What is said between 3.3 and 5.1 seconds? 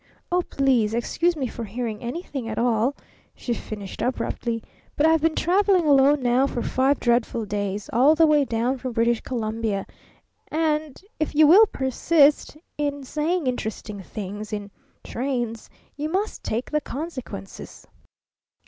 she finished abruptly; "but